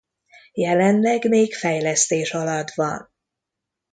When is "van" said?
2.73-3.11